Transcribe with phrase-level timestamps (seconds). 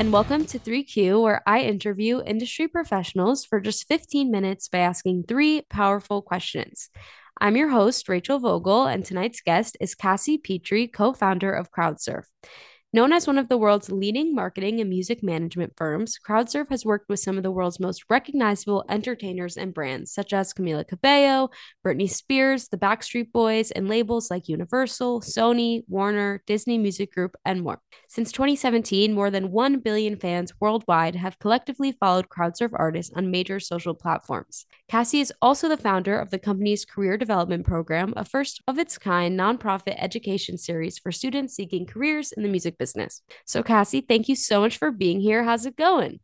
[0.00, 5.24] and welcome to 3Q, where I interview industry professionals for just 15 minutes by asking
[5.24, 6.88] three powerful questions.
[7.38, 12.24] I'm your host, Rachel Vogel, and tonight's guest is Cassie Petrey, co founder of CrowdSurf.
[12.92, 17.08] Known as one of the world's leading marketing and music management firms, CrowdSurf has worked
[17.08, 21.50] with some of the world's most recognizable entertainers and brands, such as Camila Cabello,
[21.86, 27.62] Britney Spears, the Backstreet Boys, and labels like Universal, Sony, Warner, Disney Music Group, and
[27.62, 27.80] more.
[28.08, 33.60] Since 2017, more than 1 billion fans worldwide have collectively followed CrowdSurf artists on major
[33.60, 34.66] social platforms.
[34.88, 38.98] Cassie is also the founder of the company's Career Development Program, a first of its
[38.98, 43.22] kind nonprofit education series for students seeking careers in the music business.
[43.44, 45.44] So, Cassie, thank you so much for being here.
[45.44, 46.18] How's it going?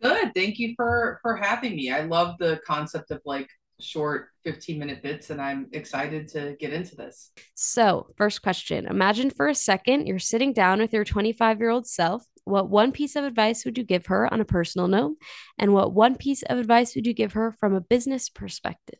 [0.00, 0.32] Good.
[0.34, 1.90] Thank you for for having me.
[1.90, 3.48] I love the concept of like
[3.80, 7.32] short 15 minute bits and I'm excited to get into this.
[7.54, 11.86] So, first question Imagine for a second you're sitting down with your 25 year old
[11.86, 12.24] self.
[12.44, 15.16] What one piece of advice would you give her on a personal note?
[15.58, 18.98] And what one piece of advice would you give her from a business perspective?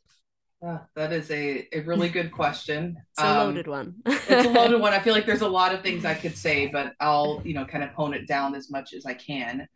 [0.64, 2.96] Uh, that is a, a really good question.
[3.12, 3.94] it's a um, loaded one.
[4.06, 4.92] it's a loaded one.
[4.92, 7.64] I feel like there's a lot of things I could say, but I'll, you know,
[7.64, 9.66] kind of hone it down as much as I can.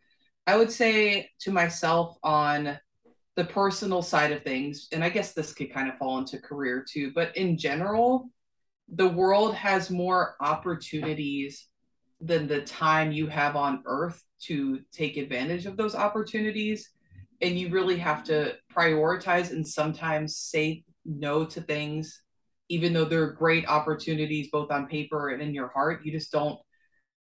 [0.47, 2.77] I would say to myself on
[3.35, 6.85] the personal side of things, and I guess this could kind of fall into career
[6.87, 8.29] too, but in general,
[8.87, 11.67] the world has more opportunities
[12.21, 16.91] than the time you have on earth to take advantage of those opportunities
[17.45, 22.21] and you really have to prioritize and sometimes say no to things
[22.67, 26.59] even though they're great opportunities both on paper and in your heart you just don't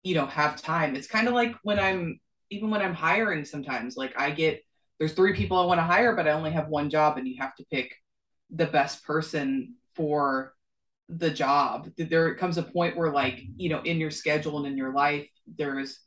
[0.03, 0.95] you know have time.
[0.95, 4.61] It's kind of like when i'm even when i'm hiring sometimes like i get
[4.97, 7.35] there's three people i want to hire but i only have one job and you
[7.39, 7.95] have to pick
[8.49, 10.53] the best person for
[11.09, 11.89] the job.
[11.97, 15.27] There comes a point where like you know in your schedule and in your life
[15.57, 15.99] there's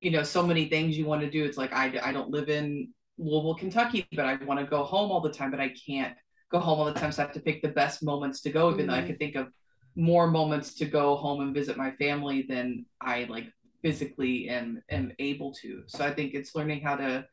[0.00, 1.44] you know so many things you want to do.
[1.44, 5.10] It's like i, I don't live in Louisville, Kentucky, but I want to go home
[5.10, 6.16] all the time, but I can't
[6.50, 7.12] go home all the time.
[7.12, 8.88] So I have to pick the best moments to go, even mm-hmm.
[8.88, 9.06] though I mm-hmm.
[9.08, 9.48] could think of
[9.94, 13.46] more moments to go home and visit my family than I like
[13.82, 15.82] physically am am able to.
[15.86, 17.26] So I think it's learning how to,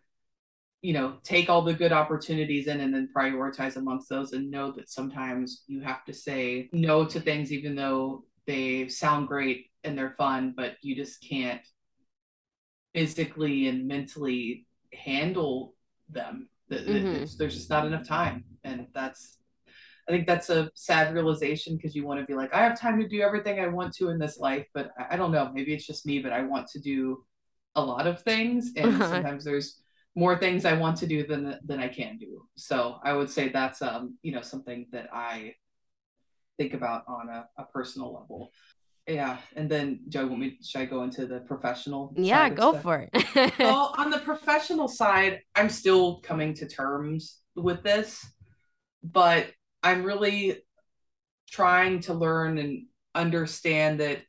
[0.81, 4.71] you know, take all the good opportunities in and then prioritize amongst those and know
[4.73, 9.97] that sometimes you have to say no to things even though they sound great and
[9.97, 11.61] they're fun, but you just can't
[12.93, 15.75] physically and mentally handle
[16.09, 16.49] them.
[16.71, 17.25] Mm-hmm.
[17.37, 19.37] There's just not enough time, and that's
[20.07, 22.99] I think that's a sad realization because you want to be like, I have time
[22.99, 25.51] to do everything I want to in this life, but I, don't know.
[25.53, 27.25] Maybe it's just me, but I want to do
[27.75, 29.09] a lot of things, and uh-huh.
[29.09, 29.81] sometimes there's
[30.15, 32.43] more things I want to do than than I can do.
[32.55, 35.53] So I would say that's um you know something that I
[36.57, 38.51] think about on a, a personal level.
[39.07, 40.57] Yeah, and then Joe, want me?
[40.61, 42.13] Should I go into the professional?
[42.17, 42.83] Yeah, go stuff?
[42.83, 43.53] for it.
[43.57, 48.25] well, on the professional side, I'm still coming to terms with this,
[49.01, 49.47] but
[49.81, 50.57] I'm really
[51.49, 54.23] trying to learn and understand that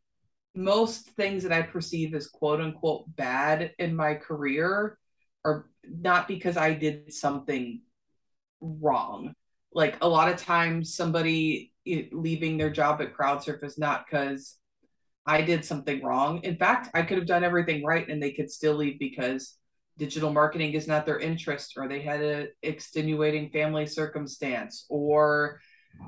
[0.55, 4.97] most things that I perceive as quote unquote bad in my career
[5.45, 7.83] are not because I did something
[8.61, 9.35] wrong.
[9.73, 14.57] Like a lot of times, somebody eh, leaving their job at CrowdSurf is not because
[15.29, 16.43] I did something wrong.
[16.43, 19.59] In fact, I could have done everything right and they could still leave because
[19.99, 25.61] digital marketing is not their interest or they had a extenuating family circumstance or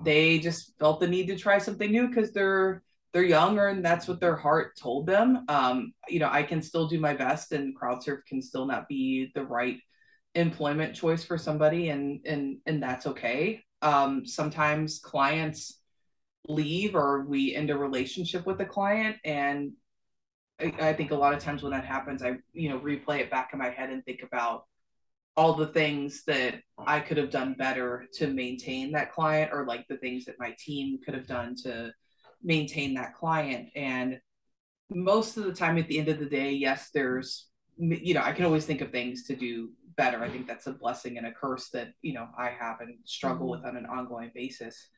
[0.05, 2.83] they just felt the need to try something new because they're
[3.13, 5.45] they're younger and that's what their heart told them.
[5.49, 9.33] Um, you know, I can still do my best and CrowdSurf can still not be
[9.35, 9.79] the right
[10.37, 13.65] employment choice for somebody and and and that's okay.
[13.83, 15.80] Um, sometimes clients
[16.49, 19.17] leave or we end a relationship with the client.
[19.25, 19.73] And
[20.61, 23.31] I, I think a lot of times when that happens i you know replay it
[23.31, 24.65] back in my head and think about
[25.37, 29.87] all the things that i could have done better to maintain that client or like
[29.89, 31.93] the things that my team could have done to
[32.43, 33.69] maintain that client.
[33.75, 34.19] And
[34.91, 37.47] most of the time at the end of the day yes there's
[37.79, 40.23] you know i can always think of things to do better.
[40.23, 43.51] I think that's a blessing and a curse that you know i have and struggle
[43.51, 43.63] mm-hmm.
[43.63, 44.89] with on an ongoing basis.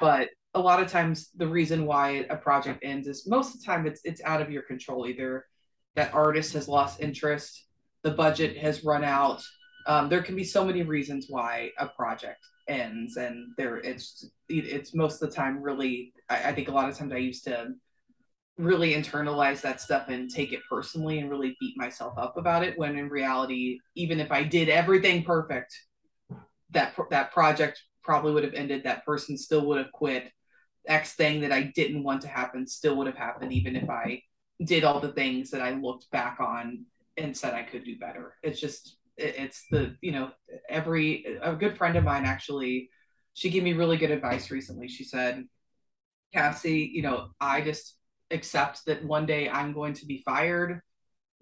[0.00, 3.66] But a lot of times the reason why a project ends is most of the
[3.66, 5.46] time it's it's out of your control either.
[5.96, 7.64] That artist has lost interest
[8.04, 9.42] the budget has run out.
[9.86, 14.94] Um, there can be so many reasons why a project ends and there it's it's
[14.94, 17.74] most of the time really I, I think a lot of times i used to
[18.56, 22.78] really internalize that stuff and take it personally and really beat myself up about it
[22.78, 25.78] when in reality even if i did everything perfect
[26.70, 30.32] that that project probably would have ended that person still would have quit
[30.86, 34.22] X thing that I didn't want to happen still would have happened, even if I
[34.62, 36.84] did all the things that I looked back on
[37.16, 38.34] and said I could do better.
[38.42, 40.30] It's just it's the you know
[40.68, 42.90] every a good friend of mine actually
[43.34, 44.88] she gave me really good advice recently.
[44.88, 45.44] She said,
[46.32, 47.96] Cassie, you know, I just
[48.30, 50.80] accept that one day I'm going to be fired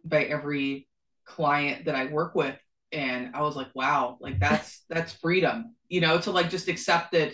[0.05, 0.89] by every
[1.25, 2.57] client that I work with.
[2.91, 7.13] And I was like, wow, like that's that's freedom, you know, to like just accept
[7.13, 7.33] that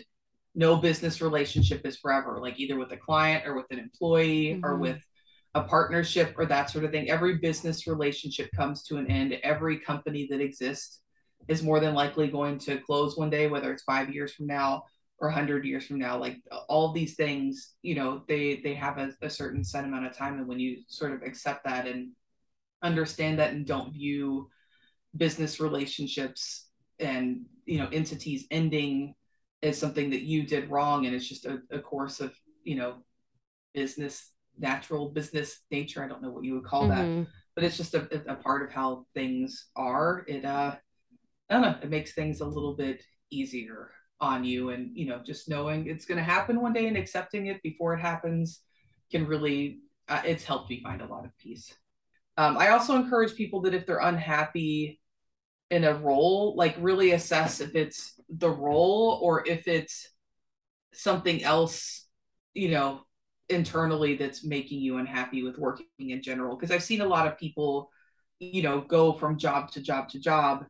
[0.54, 4.64] no business relationship is forever, like either with a client or with an employee mm-hmm.
[4.64, 4.98] or with
[5.54, 7.10] a partnership or that sort of thing.
[7.10, 9.34] Every business relationship comes to an end.
[9.42, 11.00] Every company that exists
[11.48, 14.84] is more than likely going to close one day, whether it's five years from now
[15.18, 16.18] or 100 years from now.
[16.18, 16.36] Like
[16.68, 20.38] all these things, you know, they they have a, a certain set amount of time,
[20.38, 22.10] and when you sort of accept that and
[22.82, 24.48] understand that and don't view
[25.16, 26.66] business relationships
[27.00, 29.14] and you know entities ending
[29.62, 32.32] as something that you did wrong and it's just a, a course of
[32.64, 32.96] you know
[33.74, 36.02] business natural business nature.
[36.02, 37.20] I don't know what you would call mm-hmm.
[37.20, 40.24] that, but it's just a, a part of how things are.
[40.28, 40.74] It uh,
[41.48, 41.76] I don't know.
[41.82, 43.90] It makes things a little bit easier
[44.20, 47.46] on you, and you know, just knowing it's going to happen one day and accepting
[47.46, 48.60] it before it happens
[49.10, 49.80] can really.
[50.08, 51.74] Uh, it's helped me find a lot of peace.
[52.38, 55.00] Um, I also encourage people that if they're unhappy
[55.70, 60.08] in a role, like really assess if it's the role or if it's
[60.92, 62.06] something else,
[62.54, 63.02] you know,
[63.48, 67.38] internally that's making you unhappy with working in general because i've seen a lot of
[67.38, 67.90] people
[68.40, 70.66] you know go from job to job to job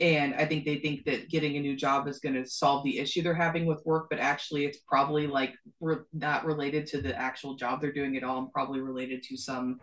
[0.00, 2.98] and i think they think that getting a new job is going to solve the
[2.98, 7.14] issue they're having with work but actually it's probably like re- not related to the
[7.14, 9.78] actual job they're doing at all and probably related to some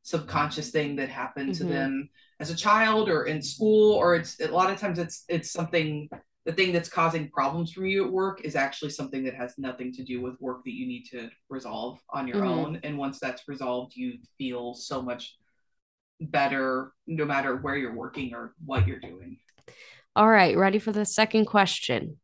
[0.00, 1.66] subconscious thing that happened mm-hmm.
[1.66, 2.08] to them
[2.40, 6.08] as a child or in school or it's a lot of times it's it's something
[6.46, 9.92] the thing that's causing problems for you at work is actually something that has nothing
[9.92, 12.48] to do with work that you need to resolve on your mm-hmm.
[12.48, 15.36] own and once that's resolved you feel so much
[16.20, 19.36] better no matter where you're working or what you're doing
[20.14, 22.16] all right ready for the second question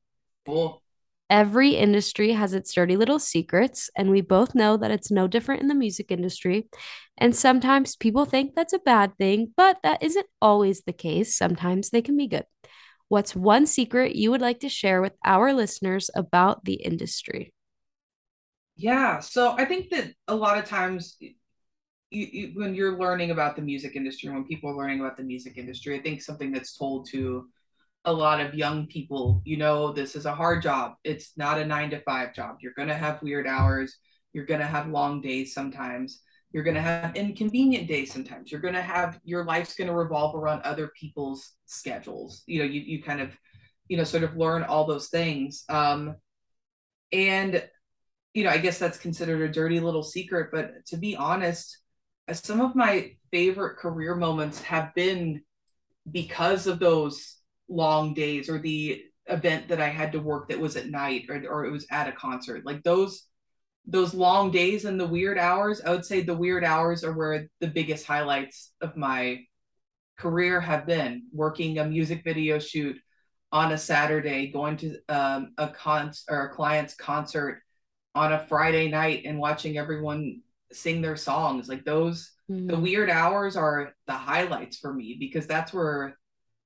[0.47, 0.83] cool
[1.31, 5.63] Every industry has its dirty little secrets, and we both know that it's no different
[5.63, 6.69] in the music industry.
[7.17, 11.35] And sometimes people think that's a bad thing, but that isn't always the case.
[11.35, 12.45] Sometimes they can be good.
[13.13, 17.53] What's one secret you would like to share with our listeners about the industry?
[18.75, 21.35] Yeah, so I think that a lot of times you,
[22.11, 25.59] you, when you're learning about the music industry, when people are learning about the music
[25.59, 27.51] industry, I think something that's told to
[28.07, 30.95] a lot of young people, you know, this is a hard job.
[31.05, 32.61] It's not a nine to five job.
[32.63, 33.95] You're going to have weird hours.
[34.33, 36.23] You're going to have long days sometimes.
[36.53, 38.53] You're going to have inconvenient days sometimes.
[38.53, 42.43] You're going to have your life's going to revolve around other people's schedules.
[42.47, 43.37] You know, you, you kind of,
[43.89, 45.65] you know, sort of learn all those things.
[45.69, 46.17] Um,
[47.11, 47.67] and,
[48.35, 50.51] you know, I guess that's considered a dirty little secret.
[50.53, 51.79] But to be honest,
[52.33, 55.43] some of my favorite career moments have been
[56.11, 57.39] because of those
[57.69, 61.43] long days or the event that I had to work that was at night or,
[61.49, 62.65] or it was at a concert.
[62.65, 63.27] Like those
[63.87, 67.49] those long days and the weird hours, I would say the weird hours are where
[67.61, 69.41] the biggest highlights of my
[70.19, 72.97] career have been working a music video shoot
[73.51, 77.61] on a Saturday, going to um, a con or a client's concert
[78.15, 80.41] on a Friday night and watching everyone
[80.73, 81.69] sing their songs.
[81.69, 82.69] Like those, mm-hmm.
[82.69, 86.17] the weird hours are the highlights for me because that's where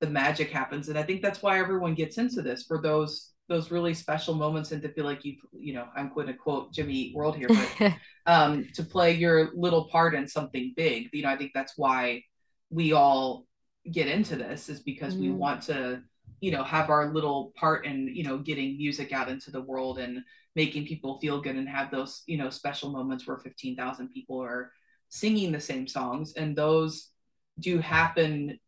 [0.01, 0.89] the magic happens.
[0.89, 4.73] And I think that's why everyone gets into this for those those really special moments
[4.73, 7.93] and to feel like you've you know i'm going to quote jimmy world here but
[8.27, 12.23] um to play your little part in something big you know i think that's why
[12.71, 13.47] we all
[13.91, 15.23] get into this is because mm-hmm.
[15.23, 16.03] we want to
[16.41, 19.99] you know have our little part in you know getting music out into the world
[19.99, 20.23] and
[20.55, 24.73] making people feel good and have those you know special moments where 15,000 people are
[25.09, 27.11] singing the same songs and those
[27.59, 28.59] do happen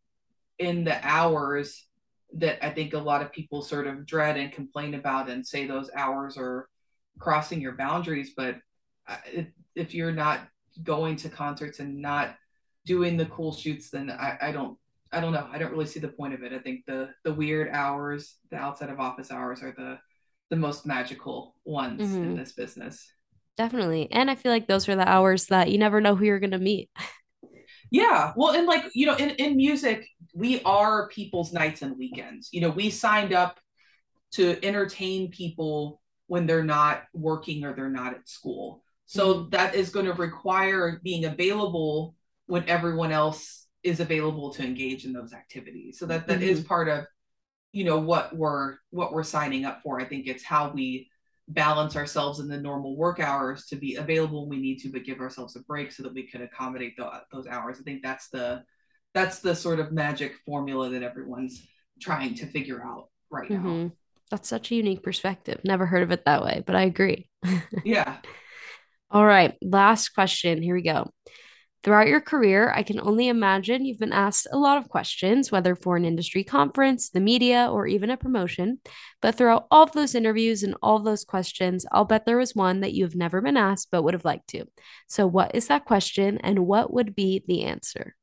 [0.57, 1.85] in the hours
[2.33, 5.65] that I think a lot of people sort of dread and complain about and say
[5.65, 6.69] those hours are
[7.17, 8.33] crossing your boundaries.
[8.35, 8.57] But
[9.75, 10.47] if you're not
[10.83, 12.35] going to concerts and not
[12.85, 14.77] doing the cool shoots, then I, I don't
[15.11, 15.47] I don't know.
[15.51, 16.53] I don't really see the point of it.
[16.53, 19.97] I think the the weird hours, the outside of office hours, are the
[20.49, 22.23] the most magical ones mm-hmm.
[22.23, 23.11] in this business.
[23.57, 26.39] Definitely, and I feel like those are the hours that you never know who you're
[26.39, 26.89] going to meet.
[27.91, 28.33] Yeah.
[28.35, 32.49] Well, and like, you know, in, in music, we are people's nights and weekends.
[32.51, 33.59] You know, we signed up
[34.33, 38.83] to entertain people when they're not working or they're not at school.
[39.05, 39.49] So mm-hmm.
[39.49, 42.15] that is going to require being available
[42.45, 45.97] when everyone else is available to engage in those activities.
[45.97, 46.49] So that that mm-hmm.
[46.49, 47.05] is part of
[47.71, 49.99] you know what we're what we're signing up for.
[49.99, 51.09] I think it's how we
[51.49, 55.03] balance ourselves in the normal work hours to be available when we need to, but
[55.03, 57.77] give ourselves a break so that we can accommodate the, those hours.
[57.79, 58.63] I think that's the
[59.15, 61.67] that's the sort of magic formula that everyone's
[61.99, 63.57] trying to figure out right now.
[63.57, 63.87] Mm-hmm.
[64.29, 65.59] That's such a unique perspective.
[65.63, 67.27] Never heard of it that way, but I agree.
[67.83, 68.17] yeah.
[69.09, 69.55] All right.
[69.63, 70.61] Last question.
[70.61, 71.11] Here we go.
[71.81, 75.75] Throughout your career, I can only imagine you've been asked a lot of questions, whether
[75.75, 78.81] for an industry conference, the media, or even a promotion.
[79.21, 82.53] But throughout all of those interviews and all of those questions, I'll bet there was
[82.53, 84.65] one that you have never been asked but would have liked to.
[85.07, 88.15] So, what is that question and what would be the answer?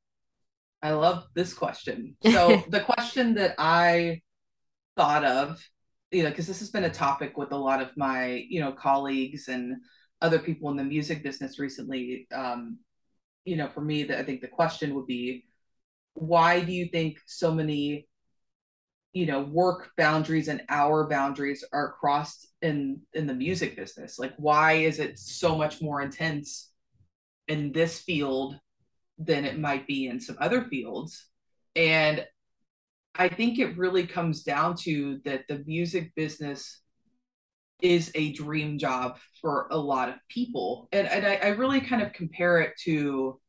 [0.82, 2.16] I love this question.
[2.22, 4.20] So, the question that I
[4.98, 5.66] thought of,
[6.10, 8.72] you know, because this has been a topic with a lot of my, you know,
[8.72, 9.76] colleagues and
[10.20, 12.26] other people in the music business recently.
[12.34, 12.80] Um,
[13.46, 15.46] you know, for me, that I think the question would be,
[16.14, 18.08] why do you think so many,
[19.12, 24.18] you know, work boundaries and hour boundaries are crossed in in the music business?
[24.18, 26.70] Like, why is it so much more intense
[27.48, 28.58] in this field
[29.18, 31.26] than it might be in some other fields?
[31.76, 32.26] And
[33.14, 36.80] I think it really comes down to that the music business
[37.80, 40.88] is a dream job for a lot of people.
[40.92, 43.40] And, and I, I really kind of compare it to,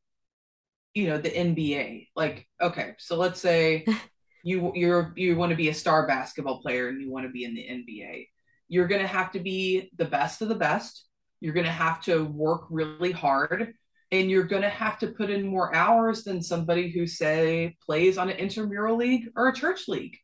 [0.93, 2.07] you know, the NBA.
[2.15, 3.85] Like, okay, so let's say
[4.43, 7.43] you you're you want to be a star basketball player and you want to be
[7.43, 8.27] in the NBA.
[8.67, 11.05] You're gonna have to be the best of the best.
[11.39, 13.73] You're gonna have to work really hard
[14.11, 18.17] and you're going to have to put in more hours than somebody who say plays
[18.17, 20.17] on an intramural league or a church league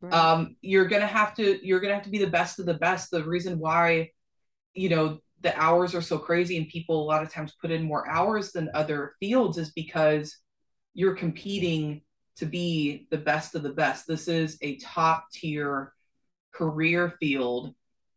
[0.00, 0.12] Right.
[0.12, 3.10] Um, you're gonna have to you're gonna have to be the best of the best.
[3.10, 4.10] The reason why,
[4.74, 7.82] you know, the hours are so crazy and people a lot of times put in
[7.82, 10.36] more hours than other fields is because
[10.94, 12.02] you're competing
[12.36, 14.06] to be the best of the best.
[14.06, 15.92] This is a top tier
[16.52, 17.74] career field,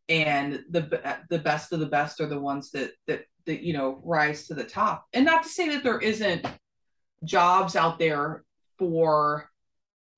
[0.10, 4.00] and the the best of the best are the ones that that that you know
[4.04, 5.06] rise to the top.
[5.14, 6.46] And not to say that there isn't
[7.24, 8.44] jobs out there
[8.78, 9.50] for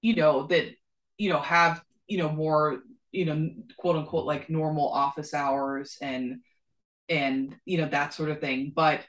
[0.01, 0.73] you know that
[1.17, 2.79] you know have you know more
[3.11, 6.39] you know quote unquote like normal office hours and
[7.09, 8.71] and you know that sort of thing.
[8.75, 9.01] But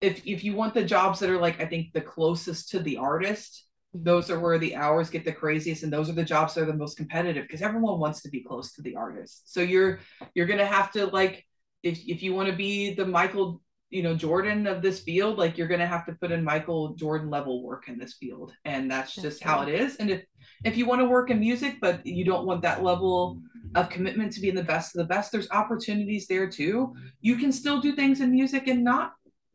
[0.00, 2.96] if if you want the jobs that are like i think the closest to the
[2.96, 6.62] artist those are where the hours get the craziest and those are the jobs that
[6.62, 9.52] are the most competitive because everyone wants to be close to the artist.
[9.52, 10.00] So you're
[10.34, 11.46] you're gonna have to like
[11.82, 15.56] if if you want to be the michael you know Jordan of this field, like
[15.56, 18.90] you're going to have to put in Michael Jordan level work in this field, and
[18.90, 19.96] that's, that's just how it is.
[19.96, 20.22] And if
[20.64, 23.40] if you want to work in music, but you don't want that level
[23.74, 26.94] of commitment to being the best of the best, there's opportunities there too.
[27.20, 29.12] You can still do things in music and not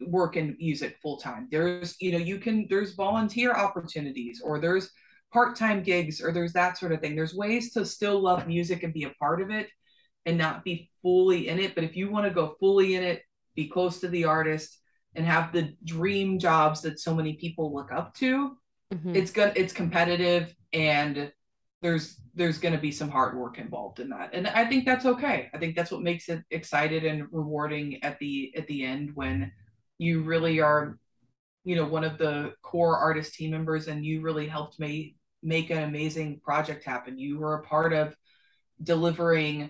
[0.08, 1.48] work in music full time.
[1.52, 4.90] There's you know you can there's volunteer opportunities or there's
[5.32, 7.16] part-time gigs or there's that sort of thing.
[7.16, 9.68] There's ways to still love music and be a part of it
[10.26, 11.76] and not be fully in it.
[11.76, 13.24] But if you want to go fully in it
[13.56, 14.80] be close to the artist
[15.16, 18.58] and have the dream jobs that so many people look up to
[18.94, 19.16] mm-hmm.
[19.16, 21.32] it's good it's competitive and
[21.84, 24.32] there's there's going to be some hard work involved in that.
[24.34, 25.50] And i think that's okay.
[25.54, 29.52] I think that's what makes it excited and rewarding at the at the end when
[30.00, 30.98] you really are
[31.64, 35.70] you know one of the core artist team members and you really helped me make
[35.70, 37.20] an amazing project happen.
[37.20, 38.16] You were a part of
[38.82, 39.70] delivering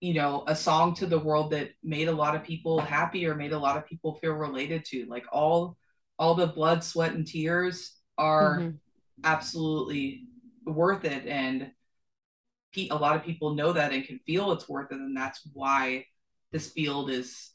[0.00, 3.34] you know a song to the world that made a lot of people happy or
[3.34, 5.76] made a lot of people feel related to like all
[6.18, 8.76] all the blood sweat and tears are mm-hmm.
[9.24, 10.26] absolutely
[10.64, 11.70] worth it and
[12.76, 16.04] a lot of people know that and can feel it's worth it and that's why
[16.52, 17.50] this field is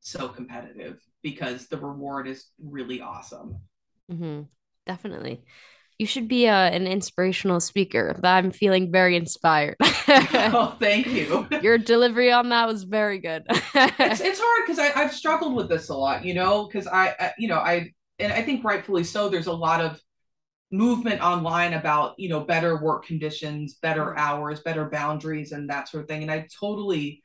[0.00, 3.56] so competitive because the reward is really awesome
[4.10, 4.42] mm-hmm.
[4.86, 5.42] definitely
[5.98, 8.18] you should be a, uh, an inspirational speaker.
[8.22, 9.76] I'm feeling very inspired.
[10.08, 11.46] oh, thank you.
[11.62, 13.44] Your delivery on that was very good.
[13.48, 17.32] it's, it's hard because I've struggled with this a lot, you know, because I, I,
[17.38, 20.00] you know, I, and I think rightfully so, there's a lot of
[20.70, 24.14] movement online about, you know, better work conditions, better mm.
[24.16, 26.22] hours, better boundaries, and that sort of thing.
[26.22, 27.22] And I totally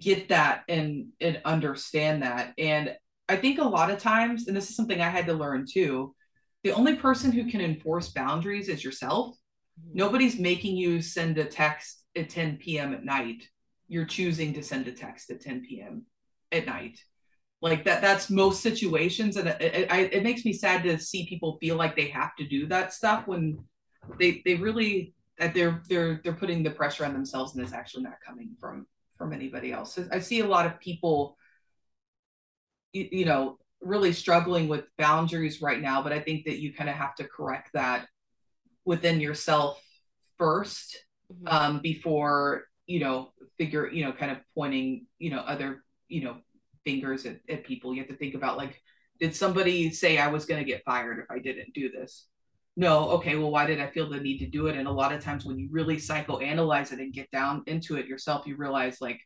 [0.00, 2.52] get that and, and understand that.
[2.58, 2.94] And
[3.28, 6.14] I think a lot of times, and this is something I had to learn too,
[6.66, 9.36] the only person who can enforce boundaries is yourself.
[9.80, 9.98] Mm-hmm.
[9.98, 12.92] Nobody's making you send a text at 10 p.m.
[12.92, 13.48] at night.
[13.86, 16.06] You're choosing to send a text at 10 p.m.
[16.50, 16.98] at night.
[17.62, 19.36] Like that, that's most situations.
[19.36, 22.44] And it, it, it makes me sad to see people feel like they have to
[22.44, 23.60] do that stuff when
[24.18, 28.02] they, they really, that they're, they're, they're putting the pressure on themselves and it's actually
[28.02, 30.00] not coming from, from anybody else.
[30.10, 31.38] I see a lot of people,
[32.92, 36.90] you, you know, really struggling with boundaries right now, but I think that you kind
[36.90, 38.06] of have to correct that
[38.84, 39.82] within yourself
[40.40, 40.94] 1st
[41.32, 41.48] mm-hmm.
[41.48, 46.36] um, before you know figure you know kind of pointing you know other you know
[46.84, 47.92] fingers at, at people.
[47.92, 48.80] You have to think about like
[49.18, 52.26] did somebody say I was going to get fired if I didn't do this?
[52.76, 53.10] No.
[53.10, 53.36] Okay.
[53.36, 54.76] Well, why did I feel the need to do it?
[54.76, 58.06] And a lot of times when you really psychoanalyze it and get down into it
[58.06, 59.20] yourself, you realize like,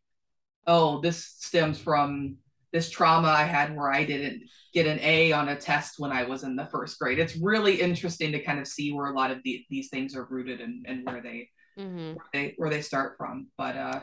[0.66, 2.36] oh, this stems from
[2.72, 6.24] this trauma I had where I didn't get an A on a test when I
[6.24, 7.18] was in the first grade.
[7.18, 10.26] It's really interesting to kind of see where a lot of the, these things are
[10.30, 11.48] rooted and, and where they,
[11.78, 12.14] mm-hmm.
[12.14, 13.48] where they where they start from.
[13.58, 14.00] But uh,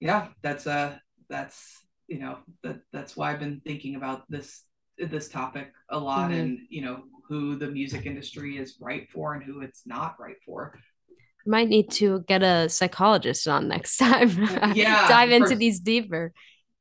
[0.00, 0.96] yeah, that's uh
[1.28, 4.64] that's you know that that's why I've been thinking about this
[4.98, 6.40] this topic a lot mm-hmm.
[6.40, 10.36] and you know who the music industry is right for and who it's not right
[10.44, 10.78] for
[11.46, 14.30] might need to get a psychologist on next time
[14.74, 16.32] yeah dive into for, these deeper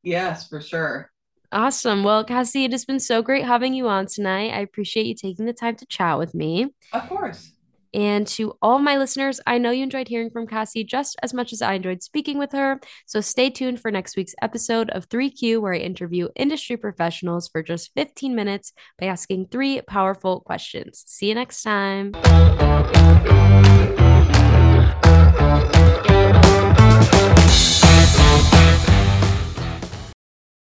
[0.03, 1.10] yes for sure
[1.53, 2.03] Awesome.
[2.03, 4.53] Well, Cassie, it has been so great having you on tonight.
[4.53, 6.67] I appreciate you taking the time to chat with me.
[6.93, 7.53] Of course.
[7.93, 11.51] And to all my listeners, I know you enjoyed hearing from Cassie just as much
[11.51, 12.79] as I enjoyed speaking with her.
[13.05, 17.62] So stay tuned for next week's episode of 3Q, where I interview industry professionals for
[17.62, 21.03] just 15 minutes by asking three powerful questions.
[21.05, 22.13] See you next time.